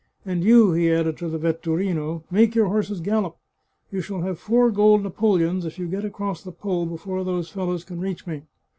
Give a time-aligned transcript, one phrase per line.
[0.25, 3.37] And you," he added to the vetturino," make your horses gallop!
[3.91, 7.49] You shall have four gold na poleons if you get across the Po before those
[7.51, 8.41] fellows can reach me."